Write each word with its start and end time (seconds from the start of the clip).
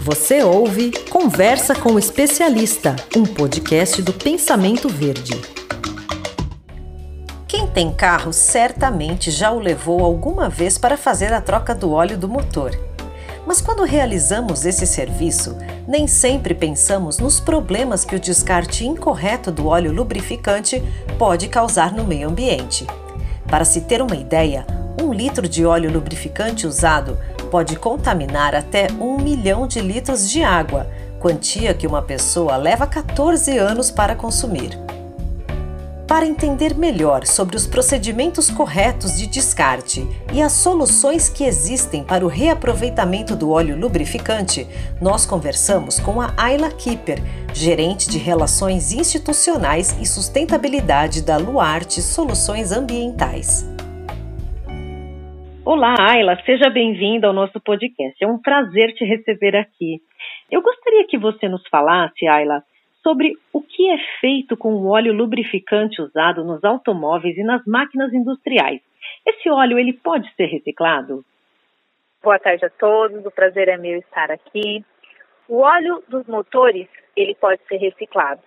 Você 0.00 0.42
ouve 0.42 0.92
Conversa 1.10 1.74
com 1.74 1.92
o 1.92 1.98
Especialista, 1.98 2.94
um 3.16 3.24
podcast 3.24 4.00
do 4.00 4.12
Pensamento 4.12 4.88
Verde. 4.88 5.38
Quem 7.48 7.66
tem 7.66 7.92
carro 7.92 8.32
certamente 8.32 9.30
já 9.30 9.50
o 9.50 9.58
levou 9.58 10.04
alguma 10.04 10.48
vez 10.48 10.78
para 10.78 10.96
fazer 10.96 11.32
a 11.32 11.40
troca 11.40 11.74
do 11.74 11.90
óleo 11.90 12.16
do 12.16 12.28
motor. 12.28 12.70
Mas 13.44 13.60
quando 13.60 13.82
realizamos 13.82 14.64
esse 14.64 14.86
serviço, 14.86 15.56
nem 15.86 16.06
sempre 16.06 16.54
pensamos 16.54 17.18
nos 17.18 17.40
problemas 17.40 18.04
que 18.04 18.14
o 18.14 18.20
descarte 18.20 18.86
incorreto 18.86 19.50
do 19.50 19.66
óleo 19.66 19.92
lubrificante 19.92 20.80
pode 21.18 21.48
causar 21.48 21.92
no 21.92 22.04
meio 22.04 22.28
ambiente. 22.28 22.86
Para 23.46 23.64
se 23.64 23.80
ter 23.82 24.00
uma 24.00 24.16
ideia, 24.16 24.64
um 25.02 25.12
litro 25.12 25.48
de 25.48 25.66
óleo 25.66 25.92
lubrificante 25.92 26.66
usado 26.66 27.18
pode 27.48 27.76
contaminar 27.76 28.54
até 28.54 28.86
um 29.00 29.18
milhão 29.18 29.66
de 29.66 29.80
litros 29.80 30.30
de 30.30 30.42
água, 30.42 30.86
quantia 31.18 31.74
que 31.74 31.86
uma 31.86 32.02
pessoa 32.02 32.56
leva 32.56 32.86
14 32.86 33.58
anos 33.58 33.90
para 33.90 34.14
consumir. 34.14 34.78
Para 36.08 36.24
entender 36.24 36.74
melhor 36.74 37.26
sobre 37.26 37.54
os 37.54 37.66
procedimentos 37.66 38.50
corretos 38.50 39.18
de 39.18 39.26
descarte 39.26 40.08
e 40.32 40.40
as 40.40 40.52
soluções 40.52 41.28
que 41.28 41.44
existem 41.44 42.02
para 42.02 42.24
o 42.24 42.28
reaproveitamento 42.28 43.36
do 43.36 43.50
óleo 43.50 43.76
lubrificante, 43.76 44.66
nós 45.02 45.26
conversamos 45.26 46.00
com 46.00 46.18
a 46.18 46.32
Ayla 46.34 46.70
Kipper, 46.70 47.22
gerente 47.52 48.08
de 48.08 48.16
Relações 48.16 48.90
Institucionais 48.90 49.94
e 50.00 50.06
Sustentabilidade 50.06 51.20
da 51.20 51.36
Luarte 51.36 52.00
Soluções 52.00 52.72
Ambientais. 52.72 53.66
Olá, 55.70 55.94
Ayla, 56.00 56.34
seja 56.46 56.70
bem-vinda 56.70 57.26
ao 57.26 57.34
nosso 57.34 57.60
podcast. 57.60 58.24
É 58.24 58.26
um 58.26 58.40
prazer 58.40 58.94
te 58.94 59.04
receber 59.04 59.54
aqui. 59.54 60.00
Eu 60.50 60.62
gostaria 60.62 61.06
que 61.06 61.18
você 61.18 61.46
nos 61.46 61.62
falasse, 61.68 62.26
Ayla, 62.26 62.64
sobre 63.02 63.34
o 63.52 63.60
que 63.60 63.90
é 63.90 63.98
feito 64.18 64.56
com 64.56 64.72
o 64.72 64.86
óleo 64.86 65.12
lubrificante 65.12 66.00
usado 66.00 66.42
nos 66.42 66.64
automóveis 66.64 67.36
e 67.36 67.42
nas 67.42 67.62
máquinas 67.66 68.14
industriais. 68.14 68.80
Esse 69.26 69.50
óleo 69.50 69.78
ele 69.78 69.92
pode 69.92 70.34
ser 70.36 70.46
reciclado? 70.46 71.22
Boa 72.22 72.38
tarde 72.38 72.64
a 72.64 72.70
todos, 72.70 73.26
o 73.26 73.30
prazer 73.30 73.68
é 73.68 73.76
meu 73.76 73.98
estar 73.98 74.30
aqui. 74.30 74.82
O 75.46 75.58
óleo 75.58 76.02
dos 76.08 76.26
motores 76.26 76.88
ele 77.14 77.34
pode 77.34 77.60
ser 77.68 77.76
reciclado. 77.76 78.40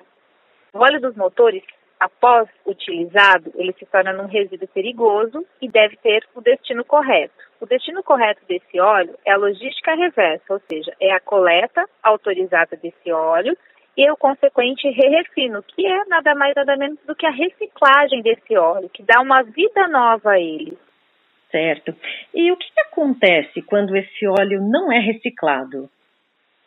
O 0.73 0.79
óleo 0.79 0.99
dos 0.99 1.15
motores 1.15 1.61
após 2.01 2.49
utilizado, 2.65 3.51
ele 3.53 3.73
se 3.73 3.85
torna 3.85 4.19
um 4.23 4.25
resíduo 4.25 4.67
perigoso 4.69 5.45
e 5.61 5.69
deve 5.69 5.95
ter 5.97 6.25
o 6.33 6.41
destino 6.41 6.83
correto. 6.83 7.35
O 7.59 7.67
destino 7.67 8.01
correto 8.01 8.41
desse 8.47 8.79
óleo 8.79 9.15
é 9.23 9.31
a 9.31 9.37
logística 9.37 9.93
reversa, 9.93 10.51
ou 10.51 10.59
seja, 10.67 10.91
é 10.99 11.11
a 11.13 11.19
coleta 11.19 11.87
autorizada 12.01 12.75
desse 12.75 13.11
óleo 13.11 13.55
e 13.95 14.09
o 14.09 14.17
consequente 14.17 14.89
re-refino, 14.89 15.61
que 15.61 15.85
é 15.85 16.05
nada 16.05 16.33
mais 16.33 16.55
nada 16.55 16.75
menos 16.75 16.97
do 17.05 17.15
que 17.15 17.27
a 17.27 17.29
reciclagem 17.29 18.23
desse 18.23 18.57
óleo, 18.57 18.89
que 18.89 19.03
dá 19.03 19.21
uma 19.21 19.43
vida 19.43 19.87
nova 19.87 20.31
a 20.31 20.39
ele. 20.39 20.75
Certo. 21.51 21.93
E 22.33 22.51
o 22.51 22.57
que 22.57 22.71
acontece 22.87 23.61
quando 23.61 23.95
esse 23.95 24.25
óleo 24.25 24.59
não 24.59 24.91
é 24.91 24.97
reciclado? 24.97 25.87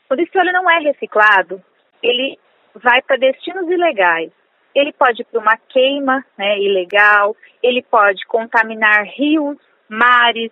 Quando 0.07 0.21
esse 0.21 0.39
óleo 0.39 0.53
não 0.53 0.71
é 0.71 0.79
reciclado, 0.79 1.61
ele 2.01 2.39
vai 2.77 3.03
para 3.03 3.17
destinos 3.17 3.69
ilegais 3.69 4.31
ele 4.75 4.93
pode 4.93 5.23
ir 5.23 5.25
para 5.25 5.41
uma 5.41 5.57
queima 5.57 6.25
né, 6.37 6.59
ilegal, 6.59 7.37
ele 7.63 7.83
pode 7.83 8.25
contaminar 8.27 9.05
rios, 9.05 9.57
mares, 9.89 10.51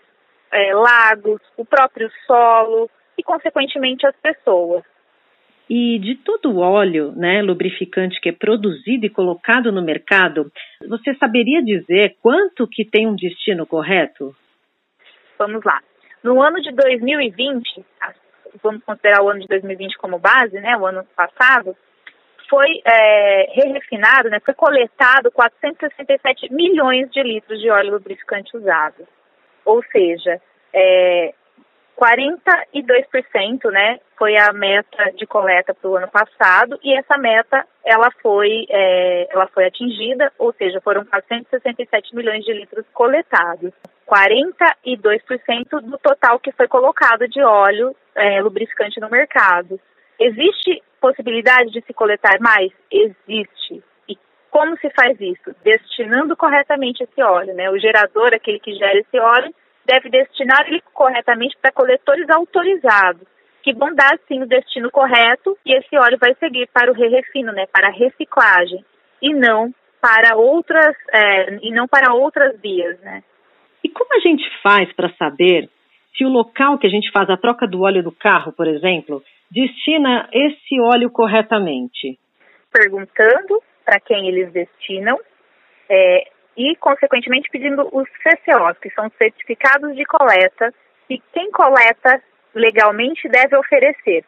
é, 0.52 0.74
lagos, 0.74 1.40
o 1.56 1.64
próprio 1.64 2.10
solo 2.26 2.88
e, 3.18 3.22
consequentemente, 3.22 4.06
as 4.06 4.16
pessoas. 4.16 4.84
E 5.68 5.98
de 5.98 6.16
todo 6.16 6.50
o 6.50 6.58
óleo, 6.58 7.12
né, 7.12 7.40
lubrificante 7.40 8.20
que 8.20 8.28
é 8.28 8.32
produzido 8.32 9.06
e 9.06 9.10
colocado 9.10 9.72
no 9.72 9.82
mercado, 9.82 10.52
você 10.86 11.14
saberia 11.14 11.62
dizer 11.62 12.16
quanto 12.20 12.68
que 12.68 12.84
tem 12.84 13.06
um 13.06 13.16
destino 13.16 13.64
correto? 13.64 14.36
Vamos 15.38 15.64
lá. 15.64 15.80
No 16.22 16.42
ano 16.42 16.60
de 16.60 16.70
2020, 16.72 17.84
vamos 18.62 18.84
considerar 18.84 19.22
o 19.22 19.30
ano 19.30 19.40
de 19.40 19.46
2020 19.48 19.96
como 19.96 20.18
base, 20.18 20.60
né, 20.60 20.76
o 20.76 20.86
ano 20.86 21.04
passado, 21.16 21.76
foi 22.52 22.82
é, 22.84 23.46
re-refinado, 23.54 24.28
né, 24.28 24.38
foi 24.44 24.52
coletado 24.52 25.32
467 25.32 26.52
milhões 26.52 27.10
de 27.10 27.22
litros 27.22 27.58
de 27.58 27.70
óleo 27.70 27.92
lubrificante 27.92 28.54
usado. 28.54 29.08
Ou 29.64 29.82
seja, 29.84 30.38
é, 30.70 31.32
42% 31.98 33.70
né, 33.70 34.00
foi 34.18 34.36
a 34.36 34.52
meta 34.52 35.12
de 35.16 35.24
coleta 35.26 35.72
para 35.72 35.88
o 35.88 35.96
ano 35.96 36.08
passado 36.08 36.78
e 36.84 36.94
essa 36.94 37.16
meta 37.16 37.66
ela 37.82 38.10
foi, 38.20 38.66
é, 38.68 39.28
ela 39.32 39.46
foi 39.46 39.64
atingida, 39.64 40.30
ou 40.38 40.52
seja, 40.52 40.78
foram 40.82 41.06
467 41.06 42.14
milhões 42.14 42.44
de 42.44 42.52
litros 42.52 42.84
coletados. 42.92 43.72
42% 44.06 45.80
do 45.80 45.96
total 45.96 46.38
que 46.38 46.52
foi 46.52 46.68
colocado 46.68 47.26
de 47.26 47.42
óleo 47.42 47.96
é, 48.14 48.42
lubrificante 48.42 49.00
no 49.00 49.08
mercado. 49.08 49.80
Existe 50.20 50.82
possibilidade 51.02 51.72
de 51.72 51.82
se 51.82 51.92
coletar 51.92 52.38
mais? 52.40 52.70
Existe. 52.90 53.82
E 54.08 54.16
como 54.48 54.78
se 54.78 54.88
faz 54.90 55.20
isso? 55.20 55.54
Destinando 55.64 56.36
corretamente 56.36 57.02
esse 57.02 57.20
óleo, 57.20 57.52
né? 57.54 57.68
O 57.68 57.78
gerador, 57.78 58.32
aquele 58.32 58.60
que 58.60 58.72
gera 58.74 58.98
esse 58.98 59.18
óleo, 59.18 59.52
deve 59.84 60.08
destinar 60.08 60.64
ele 60.68 60.80
corretamente 60.94 61.56
para 61.60 61.72
coletores 61.72 62.30
autorizados, 62.30 63.26
que 63.62 63.74
vão 63.74 63.92
dar 63.94 64.16
sim 64.28 64.40
o 64.40 64.46
destino 64.46 64.90
correto 64.90 65.58
e 65.66 65.74
esse 65.74 65.96
óleo 65.96 66.18
vai 66.20 66.34
seguir 66.36 66.68
para 66.72 66.90
o 66.90 66.94
re-refino, 66.94 67.52
né? 67.52 67.66
Para 67.66 67.88
a 67.88 67.92
reciclagem 67.92 68.84
e 69.20 69.34
não 69.34 69.74
para 70.00 70.36
outras 70.36 70.96
é, 71.12 71.58
e 71.62 71.70
não 71.72 71.88
para 71.88 72.14
outras 72.14 72.60
vias, 72.60 72.98
né? 73.00 73.22
E 73.84 73.88
como 73.88 74.14
a 74.14 74.20
gente 74.20 74.44
faz 74.62 74.92
para 74.92 75.12
saber 75.16 75.68
se 76.16 76.24
o 76.24 76.28
local 76.28 76.78
que 76.78 76.86
a 76.86 76.90
gente 76.90 77.10
faz 77.10 77.28
a 77.30 77.36
troca 77.36 77.66
do 77.66 77.82
óleo 77.82 78.02
do 78.02 78.12
carro, 78.12 78.52
por 78.52 78.68
exemplo, 78.68 79.22
destina 79.52 80.28
esse 80.32 80.80
óleo 80.80 81.10
corretamente? 81.10 82.18
Perguntando 82.72 83.62
para 83.84 84.00
quem 84.00 84.28
eles 84.28 84.50
destinam 84.52 85.18
é, 85.88 86.28
e, 86.56 86.74
consequentemente, 86.76 87.50
pedindo 87.50 87.88
os 87.92 88.08
CCOs, 88.22 88.78
que 88.78 88.90
são 88.90 89.10
certificados 89.18 89.94
de 89.94 90.04
coleta, 90.04 90.72
e 91.08 91.18
quem 91.32 91.50
coleta 91.50 92.22
legalmente 92.54 93.28
deve 93.28 93.56
oferecer. 93.56 94.24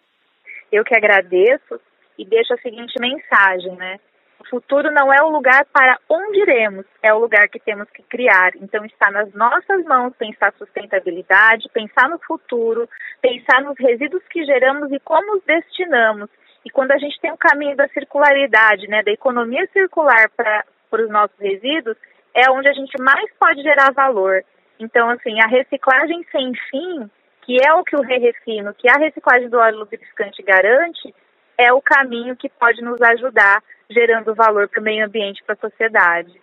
Eu 0.70 0.84
que 0.84 0.96
agradeço 0.96 1.80
e 2.18 2.24
deixo 2.24 2.54
a 2.54 2.58
seguinte 2.58 2.94
mensagem, 3.00 3.74
né? 3.76 3.98
O 4.40 4.48
futuro 4.48 4.90
não 4.92 5.12
é 5.12 5.22
o 5.22 5.30
lugar 5.30 5.64
para 5.72 5.98
onde 6.08 6.40
iremos, 6.40 6.84
é 7.02 7.14
o 7.14 7.18
lugar 7.18 7.48
que 7.48 7.58
temos 7.58 7.90
que 7.90 8.02
criar. 8.02 8.52
Então 8.56 8.84
está 8.84 9.10
nas 9.10 9.32
nossas 9.32 9.82
mãos 9.84 10.14
pensar 10.16 10.52
sustentabilidade, 10.58 11.68
pensar 11.72 12.08
no 12.08 12.18
futuro, 12.18 12.88
pensar 13.22 13.62
nos 13.62 13.78
resíduos 13.78 14.22
que 14.28 14.44
geramos 14.44 14.92
e 14.92 15.00
como 15.00 15.36
os 15.36 15.42
destinamos. 15.44 16.28
E 16.64 16.70
quando 16.70 16.92
a 16.92 16.98
gente 16.98 17.20
tem 17.20 17.30
o 17.30 17.34
um 17.34 17.38
caminho 17.38 17.76
da 17.76 17.88
circularidade, 17.88 18.88
né, 18.88 19.02
da 19.02 19.12
economia 19.12 19.68
circular 19.72 20.30
para 20.36 20.64
os 20.92 21.10
nossos 21.10 21.38
resíduos, 21.38 21.96
é 22.34 22.50
onde 22.50 22.68
a 22.68 22.72
gente 22.72 23.00
mais 23.00 23.30
pode 23.38 23.62
gerar 23.62 23.92
valor. 23.92 24.44
Então, 24.78 25.08
assim, 25.10 25.40
a 25.40 25.46
reciclagem 25.46 26.24
sem 26.32 26.52
fim, 26.70 27.10
que 27.42 27.58
é 27.64 27.72
o 27.74 27.84
que 27.84 27.96
o 27.96 28.02
re-refino, 28.02 28.74
que 28.74 28.88
a 28.88 28.98
reciclagem 28.98 29.48
do 29.48 29.58
óleo 29.58 29.78
lubrificante 29.78 30.42
garante, 30.42 31.14
é 31.56 31.72
o 31.72 31.80
caminho 31.80 32.36
que 32.36 32.48
pode 32.48 32.82
nos 32.82 33.00
ajudar 33.00 33.62
gerando 33.90 34.34
valor 34.34 34.68
para 34.68 34.80
o 34.80 34.84
meio 34.84 35.06
ambiente 35.06 35.40
e 35.40 35.44
para 35.44 35.54
a 35.54 35.70
sociedade. 35.70 36.42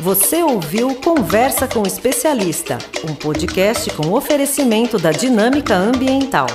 Você 0.00 0.42
ouviu 0.42 0.94
Conversa 1.00 1.68
com 1.68 1.80
o 1.80 1.86
Especialista, 1.86 2.78
um 3.08 3.14
podcast 3.14 3.94
com 3.96 4.12
oferecimento 4.12 4.98
da 4.98 5.10
Dinâmica 5.10 5.74
Ambiental. 5.74 6.46